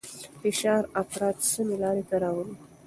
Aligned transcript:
فشار 0.41 0.83
افراد 1.01 1.35
سمې 1.51 1.75
لارې 1.83 2.03
ته 2.09 2.15
راولي. 2.23 2.55